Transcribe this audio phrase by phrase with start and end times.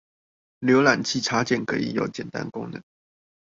[0.61, 2.81] 瀏覽器插件可以有簡單功能